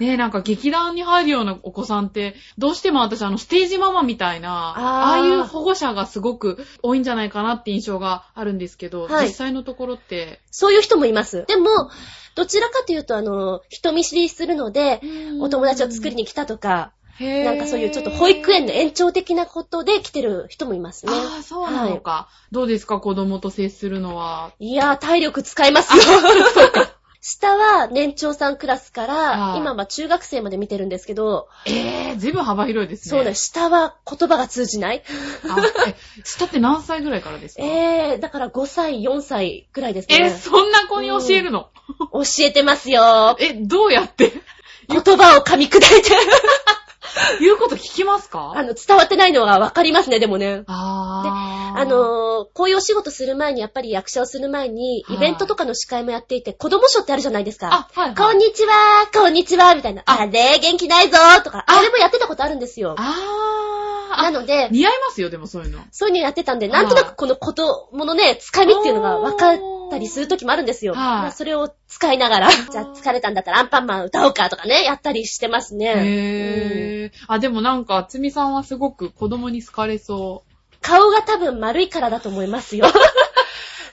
[0.00, 11.44] ねえ、なんか劇団に入るようなお子さんって、どうしても私あのステージママみたいな、ああいう保護者がすごく多いんじゃないかなって印象があるんですけど、はい実際のところって、そういう人もいます。
[11.48, 11.90] でも、
[12.36, 15.00] どちらかというと、あの、人見知りするので、
[15.40, 21.12] お友達を作りに来たとか、なんかそういうちょっと保育園の延長的なことで来てる人もいますね。
[21.12, 22.28] ああ、そうなのか。
[22.52, 24.52] どうですか、子供と接するのは。
[24.58, 26.02] いやー、体力使いますよ。
[27.20, 33.10] 下は年長さんクラスからは、い今は中学生まで見てるんですけど、ええー、ずいぶん幅広いですね。
[33.10, 33.46] そうです。
[33.46, 35.02] 下は言葉が通じない。
[36.24, 37.62] 下って何歳ぐらいからですか？
[37.66, 40.30] えー、だから5歳、4歳くらいですえね。
[40.30, 41.70] そんな子に教えるの、
[42.12, 43.36] 教えてますよ。
[43.42, 44.32] え、どうやって？
[44.88, 46.10] 言葉を噛み砕いて。
[47.40, 48.52] 言うこと聞きますか？
[48.54, 50.62] あの、伝わってないのはわかりますね、でもね。
[50.66, 57.88] あーあ、のーこういうお仕事する前に、やっぱり役者をする前に、はいイベントとかの司会もやっていて、子供賞ってあるじゃないですか。
[57.94, 58.16] あ、はい、はい。
[58.16, 58.72] こんにちは
[59.12, 60.02] こんにちはみたいな。
[60.06, 62.94] ああれ元気ないぞとか、あれもやってたことあるんですよ。
[62.98, 65.80] あーあ、なので、似合いますよ、でもそういうの。
[65.90, 69.58] そういうのやってたんで、なんとなくこのことものね、つかみっていうのがわかっ
[69.90, 70.94] たりするときもあるんですよ。
[71.32, 75.94] それを使いながら、じゃあ疲れたんだったらアンパンマン歌おうかとかね、やったりしてますね。
[75.96, 77.18] へー。
[77.28, 80.44] あ、でもなんか、つみさんはすごく子供に好かれそ
[80.80, 82.86] 顔が多分丸いからだと思いますよ。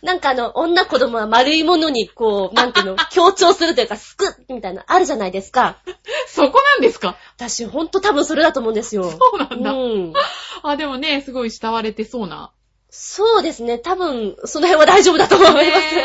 [0.06, 5.78] なんかあの、女子供は丸いものにこう、なんていうの、 強調するというか、すくっみたいな、あるじゃないですか。
[5.86, 5.90] う。
[6.28, 7.18] そこなんですか？
[7.36, 9.10] 私ほんと多分それだと思うんですよ。
[9.10, 9.72] そうなんだ。
[9.72, 10.14] うん。
[10.64, 12.52] あ、でもね、すごい慕われてそうな。
[12.90, 13.80] そうですね。
[13.80, 15.96] 多分、その辺は大丈夫だと思います。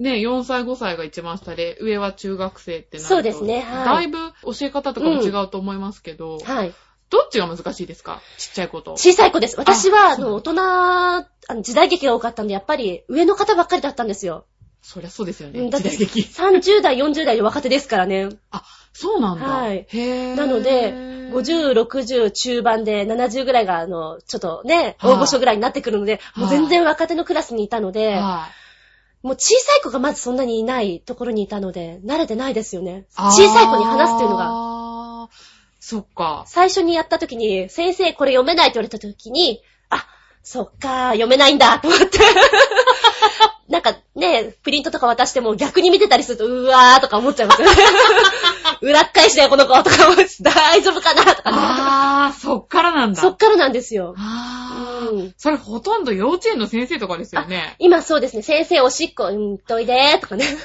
[0.00, 3.14] ね、4歳、5歳が一番下で、上は中学生ってなると。
[3.14, 6.72] そうですねはいだいぶ教え方とかも違うと思いますけど、はい。
[7.10, 8.20] どっちが難しいですか？
[8.38, 8.92] ちっちゃい子と。
[8.92, 9.56] 小さい子です。
[9.58, 14.44] 私は、あの、大人、あの、時代劇が多かったんで、やっぱり上の方ばっかりだったんですよ。
[14.82, 15.60] そりゃそうですよね。
[15.60, 16.20] うんだって時代劇。
[16.22, 18.28] 30代、40代で若手ですからね。
[18.92, 19.46] そうなんだ。
[19.46, 28.48] はいへーなので、50、60中盤で70ぐらいが、あの、ちょっとね、はい大御所ぐらいになってくるので、もう全然若手のクラスにいたので、は
[29.22, 29.26] い。
[29.26, 33.04] もう小さい子がまずそんなにいないところにいたので、慣れてないですよね。
[33.14, 34.44] 小さい子に話すっていうのが。
[34.46, 34.69] が。
[35.80, 36.44] そっか。
[36.46, 40.06] 最初にやった時に、先生これ読めないって言われた時に、あ、
[40.42, 42.18] そっか、読めないんだ、と思って。
[43.68, 47.76] なんかね、プリントとか渡しても逆に見てたりすると、うわーとか思っちゃいますよね。
[48.82, 51.56] 裏っ返しだよ、この子とか思って、大丈夫かなとかね。
[51.60, 53.20] あー、そっからなんだ。
[53.20, 54.14] そっからなんですよ。
[54.18, 57.76] あー、うんそれほとんど幼稚園の先生とかですよね。
[57.78, 60.44] 今そうですね、先生おしっこ、うん、といでーとかね。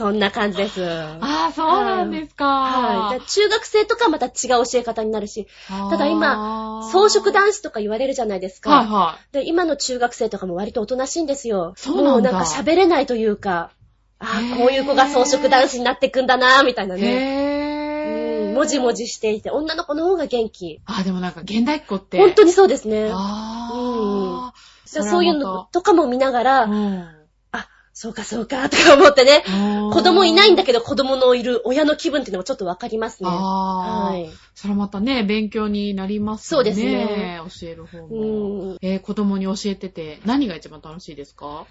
[0.00, 0.80] そんな感じです。
[0.80, 3.10] はあー、そうなんですか。
[3.14, 3.18] い。
[3.18, 4.30] で中学生とかはまた違う
[4.64, 8.70] 教え方になるし、ただ今、装飾男子とか言われるじゃないですか。
[8.70, 11.74] はいはで、今の中学生とかも割とおとなしいんですよ。
[11.76, 13.70] そうなんなんか喋れないというか、
[14.18, 18.52] ああ、こういう子が装飾男子になってくんだな、みたいないね。
[18.54, 20.80] もじもじしていて、女の子の方が元気。
[20.84, 22.18] あ、でもなんか現代っ子って。
[22.18, 23.10] 本当にそうですね。
[23.12, 24.94] あー。
[24.94, 27.08] でそういうのとかも見ながら、うん。
[27.52, 29.44] あ、そうかそうか、とか思ってね。
[29.46, 33.28] 子子供いないんだけけど子供のいる親の気分っていうのもちょっとわかりますね。
[33.30, 34.30] はい。
[34.54, 36.56] それまたね、勉強になりますね。
[36.56, 37.40] そうですね。
[37.60, 38.72] 教える方うも。
[38.74, 38.78] ん。
[38.82, 41.66] えー、子供に教えてて、何が一番楽しいですか？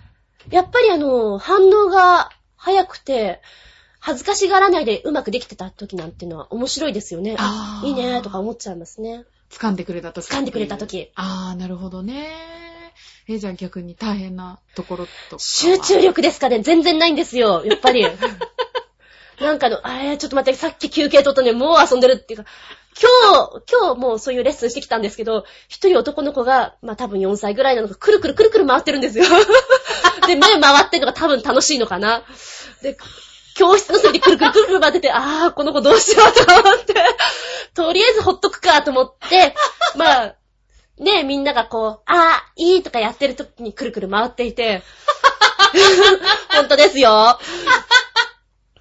[0.49, 3.41] やっぱりあの、反応が早くて、
[3.99, 7.35] 恥ずかしがらないでうまくできてた時なんていうのは面白いですよね。
[7.37, 9.25] あーいいねとか思っちゃいますね。
[9.51, 10.27] 掴んでくれた時。
[10.27, 11.11] 掴んでくれた時。
[11.15, 12.29] あー、なるほどね。
[13.27, 15.39] えー、じゃあ逆に大変なところとか。
[15.43, 18.05] 集中力ですかね全然ないんですよ、やっぱり。
[19.39, 22.49] なんかの、あれ、ちょっと待って、さっき休憩取ったのにもう遊んでるっていうか、
[22.99, 29.25] 今日、今日もうそういうレッスンしてきたんですけど、一人男の子が、まあ多分4歳ぐらいなのか、くるくるくるくる回ってるんですよ。
[30.29, 32.23] で、目回ってるのが多分楽しいのかな。
[32.81, 32.97] で、
[33.55, 36.93] 教室の隅でくるくるくるくる回ってて、あー、この子どうしようと思って、
[37.73, 39.55] とりあえずほっとくかと思って、
[39.97, 40.35] まあ、
[40.99, 44.83] ねみんながこう、あー、いいとかやってる時にくるくる回っていて、
[46.53, 47.39] 本当ですよ。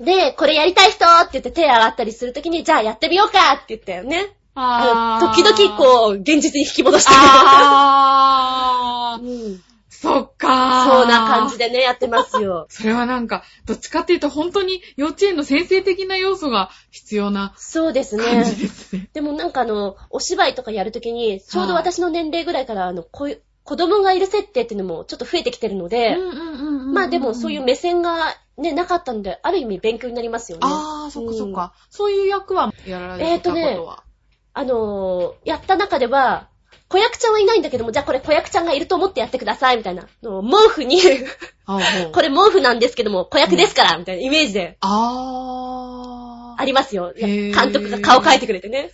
[0.01, 4.37] で、これやりたい人って言って手洗ったりするときに、じゃあやってみようかって言ってね。
[4.55, 9.23] あ時々こう、現実に引き戻してあー。
[9.23, 9.63] うん、
[10.01, 10.91] そっかー。
[10.91, 12.67] そうな感じでね、やってますよ。
[12.71, 18.45] それはなんか、どっちかっていうと本当に幼稚園の先生的な要素が必要なそうですね。
[18.45, 19.11] ですね。
[19.13, 30.63] でもなんかあの、お芝居とかやるときに、ちょうど私の年齢ぐらいから、あの、こういう、子供がいる設定っていうのもちょっと増えてきてるので、うんうんうんうんまあでもそういう目線がね、なかったんで、ある意味勉強になりますよね。
[30.65, 31.75] あー、そっかそっか。
[31.91, 34.05] そういう役はやられてたことは？
[34.55, 36.49] あのー、やった中では、
[36.88, 40.07] 子役ちゃんはいないんだけども、じゃあこれ子役ちゃんがいると思ってやってください、みたいな。
[40.22, 41.01] の毛布に、
[42.12, 46.61] これ毛布なんですけども、子役ですから、みたいなイメージであー。
[46.61, 47.12] ありますよ。
[47.14, 48.90] 監督が顔描いてくれてね。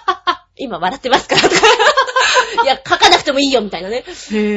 [0.56, 1.56] 今笑ってますから、とか。
[2.64, 4.04] いや、描かなくてもいいよ、みたいなね。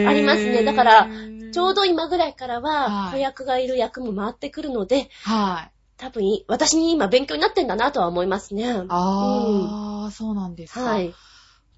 [0.08, 1.08] ありますねだから
[1.52, 5.72] ちょうど今ぐらいからはは、い子役がいる役も回ってくるので、はい。
[5.98, 8.84] 多分、私に今勉強になってんだなとは思いますね。
[8.88, 10.82] あー、そうなんですか。
[10.82, 11.14] はい。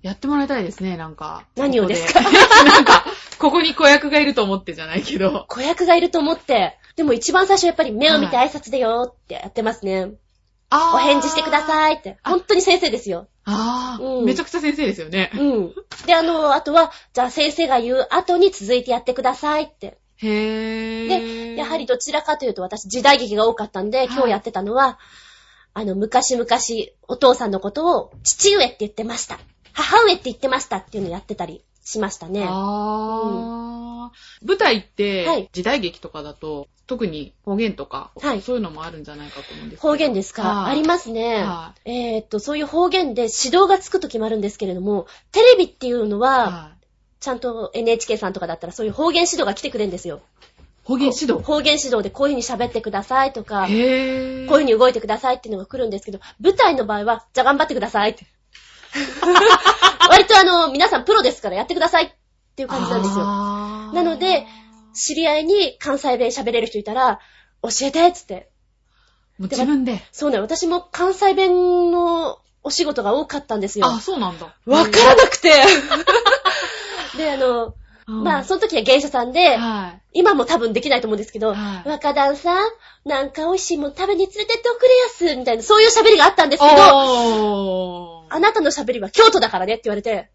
[0.02, 1.46] やってもらいたいですね、なんか。
[1.56, 2.20] 何をですか？
[2.22, 2.38] ここで
[2.72, 3.06] なんか、
[3.40, 5.46] ここに子役がいると思ってじゃないけど。
[5.48, 10.12] 子役がいると思って、でも一番最初やっぱり目を見て挨拶でよーってやってますね。
[10.70, 11.64] あお返事してくだい。
[11.64, 12.18] さいって。
[12.24, 13.28] 本当に先生ですよ。
[13.46, 15.32] あー、うんめちゃくちゃ先生ですよね。
[15.36, 15.74] うん。
[16.06, 19.98] で、あの、あとは、じゃあ先生が言う後に続いてやってくださいって。
[20.18, 21.08] へー。
[21.56, 24.98] で、やはりどちらかというと私時代劇が多かったんで、今日やってたのは、
[25.74, 26.48] あの、昔々
[27.08, 29.40] お父さんのことを父上って言ってました。
[29.74, 32.46] 母上って言ってましたっていうのをやってたりしましたね。
[32.48, 34.48] あー。
[34.48, 41.44] 舞台って、はい時代劇とかだと、特に方言とか、はいそういうのもあるんじゃないかと思うんですけど方言ですか、はいありますね。
[41.44, 46.72] はえーっと、そういう方言で指導がつくときもあるんですけれども、テレビっていうのは、は
[47.20, 50.22] ちゃんと NHK さんとかだったらそういう方言指導が来てくれるんですよ。
[50.84, 51.44] 方言指導？
[51.44, 53.68] 方言指導でこういう風に喋ってくださいとか。
[53.68, 58.26] こういう風に動いてくださいっていうのが来るんですけど、舞台の場合は、じゃあ頑張ってくださいって。
[60.10, 62.12] 割とあの、皆さんプロですからやってくださいっ
[62.56, 63.26] ていう感じなんですよ。
[63.26, 64.46] なので、
[64.94, 67.20] 知り合いに関西弁喋れる人いたら、
[67.64, 68.50] 教えてっつって。
[69.38, 70.04] もう自分で。
[70.12, 73.88] そうね、私も関西弁のお仕事が多かったんですよ。
[73.88, 74.46] あ、そうなんだ。
[74.66, 75.52] わからなくて。
[77.18, 77.74] で、あの、
[78.08, 80.02] うんまあ、その時は芸者さんで、はい。
[80.14, 82.70] 今も多分できないと思うんですけど、はい若旦さん、
[83.06, 88.21] なんか美味しいもん食べに連れてっておくれやす、みたいな、そういう喋りがあったんですけど。
[88.34, 90.30] あなたの喋りは京都だからねって言われて、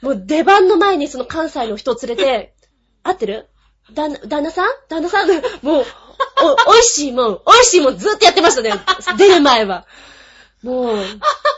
[0.00, 2.54] もう出番の前にその関西の人を連れて、
[3.02, 3.48] 合ってる？
[3.94, 4.70] 旦那、旦那さん？
[4.88, 5.28] 旦那さん？
[5.62, 5.86] もう、
[6.42, 8.72] お、美味しいもん、美味しいもんずっとやってましたね。
[9.18, 9.86] 出る前は。
[10.62, 11.04] もう、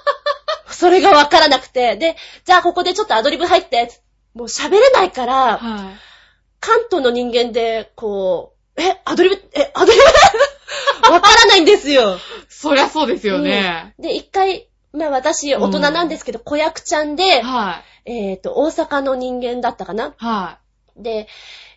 [0.71, 3.91] それがわからなくて、で、じゃあここでちょっとアドリブ入って、
[4.35, 6.13] もう喋れないから、はい。
[6.61, 11.13] 関東の人間で、こう、え、アドリブ、え、アドリブ？
[11.13, 12.19] わからないんですよ。
[12.49, 13.95] そりゃそうですよね。
[13.99, 18.11] で、一回、まあ私、大人なんですけど、子役ちゃんで、はい。
[18.31, 20.59] えっ、と、大阪の人間だったかなは
[20.97, 21.29] で、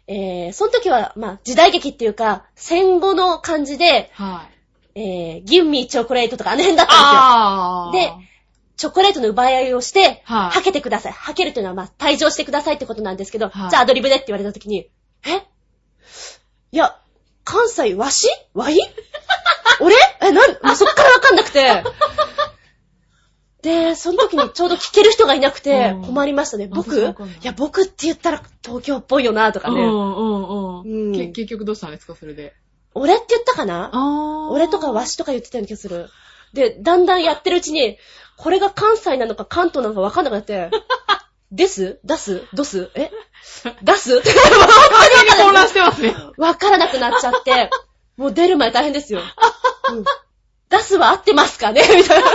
[0.08, 4.22] えー、その時は、まあ、時代劇っていうか、戦後の感じで、い。
[4.22, 4.56] はい。
[4.98, 8.18] えー、ギンミーチョコレートとかあの辺だったんですよ。
[8.20, 8.26] で、
[8.78, 11.12] チョコレートの奪い合いをして、はいはけてください。
[11.12, 14.90] はけるというのは、まあ、退場してくださいってことなんですけど、はいじゃあアドリブでって言われた時に、
[15.26, 15.46] え？
[16.72, 16.98] いや、
[17.44, 18.30] 関西わし？
[18.54, 18.78] わい？
[19.82, 19.96] 俺？
[20.22, 21.84] え、なん、そっからわかんなくて。
[23.66, 26.70] で、その時にちょうど聞ける人がいなくて うん困りましたね。
[26.72, 27.24] 私僕？
[27.24, 29.82] いや、僕って言ったら東京っぽいよなとかね。
[29.82, 32.54] うんうんううん結局どうしたんですか、それで？
[32.94, 33.90] 俺って言ったかな？
[34.52, 36.10] 俺とかわしとか言ってたような気がする。
[36.54, 37.98] で、だんだんやってるうちに、
[38.38, 40.70] これが関西なのか関東なのかわかんなくなって、
[41.52, 42.00] です？
[42.04, 42.44] 出す？
[42.54, 42.92] どす？
[42.96, 43.12] え？
[43.82, 44.18] 出す？
[44.20, 44.32] って
[45.42, 46.16] 混乱してますね。
[46.38, 47.70] わからなくなっちゃって、
[48.18, 49.22] もう出る前大変ですよ。
[49.90, 50.04] うん
[50.68, 51.82] 出すは合ってますかね？
[51.96, 52.30] みたいな。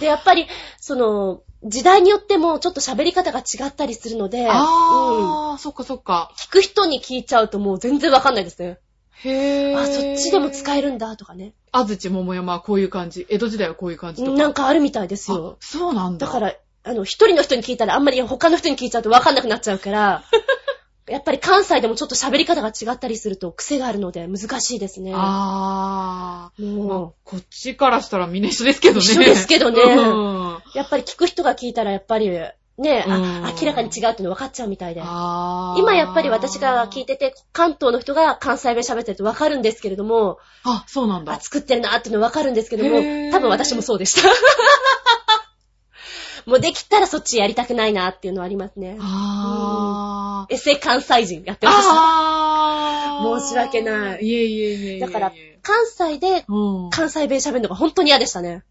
[0.00, 0.46] で、やっぱり、
[0.80, 6.32] その、時代によってもちょっと喋り方が違ったりするので、うんあー、そっかそっか。
[6.38, 8.78] 聞く人に聞いちゃうともう全然わかんないですね。
[9.24, 9.78] へー。
[9.78, 11.54] あ、そっちでも使えるんだとかね。
[11.72, 13.26] 安土桃山はこういう感じ。
[13.28, 14.36] 江戸時代はこういう感じとか。
[14.36, 15.56] なんかあるみたいですあよ。
[15.60, 16.26] そうなんだ。
[16.26, 20.22] だから、あの、一人の人に聞いたらあんまり他の人に聞いちゃうと分かんなくなっちゃうから、
[21.10, 25.12] やっぱり関西でもちょっと喋り方が違ったりすると癖があるので難しいですね。
[25.14, 26.76] あー。
[26.76, 29.00] まあもこっちからしたらみんな一緒ですけどね。
[29.00, 32.30] 一緒ですけどねうんう、やっぱり聞く人が聞いたらやっぱり、
[32.78, 35.00] ね、うんあ、明らかに違うっての分かっちゃうみたいで。
[35.00, 41.40] 今やっぱり私が聞いてて、関東の人が関西弁喋ってると分かるんですけれども、あ、そうなんあ、だ。
[41.40, 43.00] 作ってるなっていうの分かるんですけども
[43.32, 44.28] 多分私もそうでした。
[46.46, 48.96] もうできたらそっちやりたくないなっていうのはありますね。
[49.00, 50.17] あー。
[50.48, 51.84] エセ関西人やってました。
[51.92, 53.40] あー。
[53.40, 55.00] 申し訳ないいえいえいえいえ。
[55.00, 56.90] だから、関西でうん。
[56.90, 58.56] 関西弁喋るのが本当に嫌でしたね。
[58.56, 58.62] も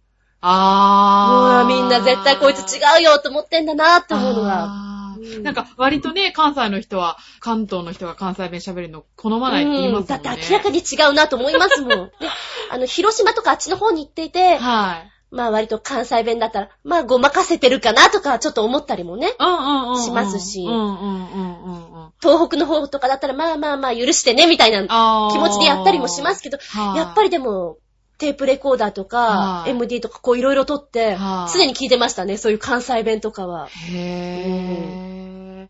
[0.41, 1.65] あー。
[1.65, 4.87] うみんな絶対こいつ違うよと思ってんだなって思うのが。
[5.41, 10.19] なんか、割とね、関西の人は、関東の人が関西弁喋るの好まないって言いますもんね。
[10.19, 11.89] うんだって明らかに違うなと思いますもん。
[11.89, 12.13] で、
[12.69, 15.16] あの、広島とかあっちの方に行っていて、はい。
[15.29, 19.27] まあ割と関西弁だったら、まあごまかせてるかなとかちょっと思ったりもね。
[20.03, 20.65] しますし。
[22.21, 24.81] 東北の方とかだったら、まあまあまあ許してね、みたいな
[25.31, 27.77] 気持ちでやったりもしますけど、はいやっぱりでも、
[28.17, 33.67] テープレコーダーとかは、い MD とかこういろいろ撮っては、い常に聞いてましたね、そういう関西弁とかは。
[33.67, 35.67] へー。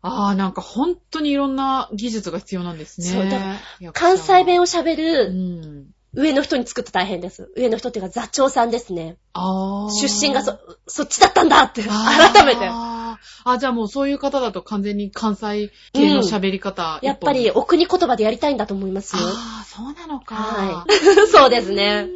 [0.00, 3.06] ああ、なんか本当にいろんな技術が必要なんですね。
[3.06, 3.38] そうだ
[3.80, 5.86] 役者は関西弁を喋うるん。
[6.18, 7.52] 上の人に作って大変です。
[7.56, 9.16] 上の人っていうか座長さんですね。
[9.34, 9.92] ああ。
[9.92, 12.66] 出身がそ、そっちだったんだって、改めて。
[12.68, 19.22] あー、じゃあもうそういう方だと完全に関西系の喋り方、やっぱり、お国言葉でやりたいんだと思いますよ。
[19.22, 20.34] ああ、そうなのか。
[20.34, 20.92] はい。
[21.30, 22.08] そうですね。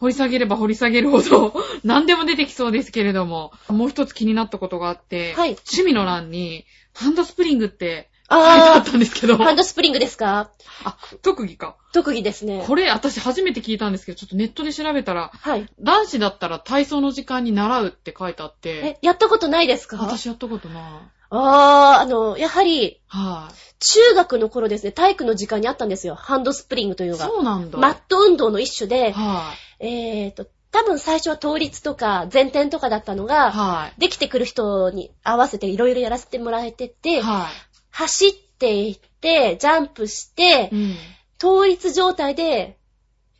[0.00, 10.50] 掘り下げれば掘り下げるほど 何でも出てきそうですけれども、もう一つ気になったことがあって、はい趣味の欄にハンドスプリングってああったんですけど、ー、ハンドスプリングですか？
[10.84, 11.76] あ、特技か。
[11.92, 12.64] 特技ですね。
[12.66, 15.66] これ私初めて聞いたんですけど、ちょっとネットで調べたら、はい。
[15.80, 19.98] 男子だったら体操の時間に習うって書いてあって、え、やったことないですか？
[19.98, 20.82] 私やったことない。
[21.30, 26.14] あー、あの、やはり、はい、中学の頃ですね、体育の時間にあったんですよ。
[26.14, 27.26] ハンドスプリングというのが。
[27.26, 27.78] そうなんだ。
[27.78, 37.48] マット運動の一種で、はい、えーと、多分最初は倒立とか前転とかだったのが、はい、できてくる人に合わせていろいろやらせてもらえてて、は
[37.94, 40.94] 走っていって、ジャンプしてい。、うん。
[41.40, 42.76] 倒立状態で、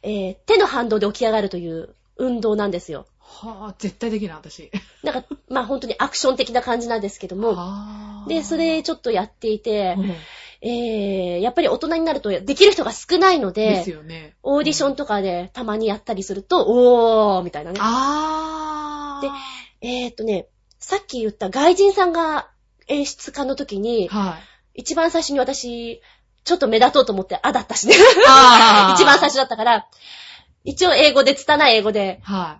[0.03, 3.07] えー手の反動で起き上がるという運動なんですよ。
[3.19, 4.71] はあ、絶対できない、私。
[5.03, 10.15] なんか、まあ本当にアクション的な感じなんですけども、はあで、それちょっとやっていてう、ん
[10.61, 14.37] えー、やっぱり大人になるとできる人が少ないので、ですよね。
[14.43, 16.65] オーディションとかでたまにやったりすると、
[17.37, 17.79] おーみたいなね。
[17.83, 19.31] あー。
[19.81, 20.47] えーっとね、
[20.79, 22.49] さっき言った外人さんが
[22.89, 24.39] 演出家の時に、は
[24.74, 24.80] い。
[24.80, 26.01] 一番最初に私、
[26.45, 27.95] ちょっと目立とうと思って、あだったしね。
[28.95, 29.87] 一番最初だったから、
[30.64, 32.59] 一応英語で、拙い英語で、は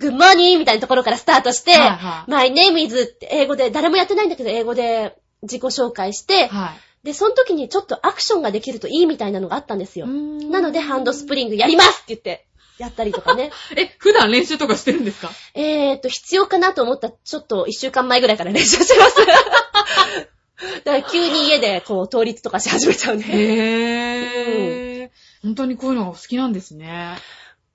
[0.00, 0.58] Good morning!
[0.58, 7.06] みたいなところからスタートして、はいはい My name is って英語で、誰もやってないんだけど、英語で自己紹介してい。、はい。
[7.06, 10.06] で、その時にちょっとアクションができるといいみたいなのがあったんですよ。
[10.06, 12.46] なので、ハンドスプリングやりますって言って、
[12.78, 13.50] やったりとかね。
[13.76, 15.30] え、普段練習とかしてるんですか？
[15.54, 19.14] えーっと、必要かなと思ったちょっと一週間前ぐらいから練習してます。
[20.84, 23.24] だから急に家でこう、倒立とかし始めちゃうね。
[23.28, 25.10] へー。
[25.42, 27.16] 本当にこういうのがお好きなんですね。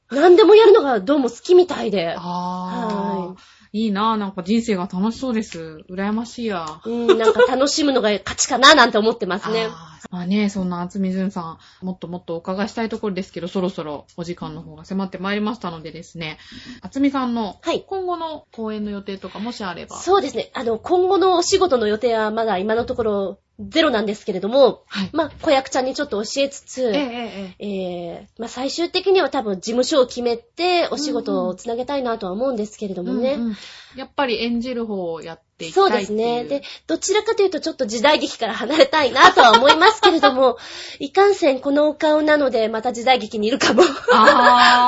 [0.10, 2.16] 何でもやるのがどうも好きみたいで。
[2.18, 3.42] あはー。
[3.72, 5.84] いいなぁ、なんか人生が楽しそうです。
[5.90, 6.82] 羨ましいや。
[6.86, 9.68] うん、なんか楽しむのが勝ちかななんて思ってますね。
[10.10, 16.40] まあね、そんな厚みずんさん、もっともっとお伺いしたいところですけど、そろそろお時間の方が迫ってまいりましたのでですね、
[16.82, 19.98] 厚みさんのはい今後の公演の予定とかもしあれば。
[19.98, 20.50] そうですね。
[20.54, 25.10] あの、今後のお仕事の予定はまだ今のところゼロなんですけれども、はい。
[25.12, 33.34] まあ、子役ちゃんにちょっと教えつつ、えええええー、まあ、最終的には多分事務所を決めてお仕事をつなげたいなとは思うんですけれどもね。
[33.34, 33.56] うんうん
[33.96, 36.02] やっぱり演じる方をやっていきたそういっていう。
[36.02, 36.44] ですね。
[36.44, 40.60] で、どちらかというとちょっと時代劇から離れたいなとは思いますけれども、
[41.02, 43.82] いかんせんこのお顔なのでまた時代劇にいるかも。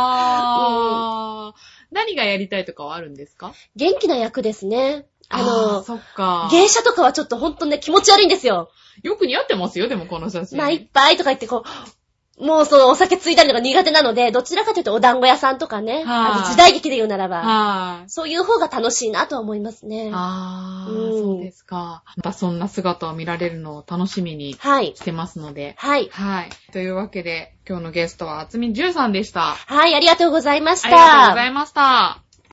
[0.06, 1.62] あー。
[1.92, 3.54] 何がやりたいとかはあるんですか？
[3.76, 5.08] 元気な役ですね。
[5.32, 6.50] あーの、そっか。
[6.52, 8.70] 芸者とかはちょっとほんとね、気持ち悪いんですよ。
[9.04, 10.58] よく似合ってますよ、でもこの写真。
[10.58, 18.10] まあ、いっぱいとか言ってこう、もうそのお酒ついたりのが苦手なので、どちらかというとお団子屋さんとかね、はいあと時代劇で言うならば、はい。
[18.10, 20.10] そういう方が楽しいなとは思いますね。
[20.12, 22.04] あー、うんそうですか。
[22.18, 24.94] またそんな姿を見られるのを楽しみにはい。
[24.96, 25.76] してますので。
[25.78, 26.10] はい。
[26.12, 26.50] はい。
[26.72, 29.56] というわけで、今日のゲストは厚みじゅんさんでした。
[29.68, 30.88] はい、ありがとうございました。
[30.88, 32.24] ありがとうございました。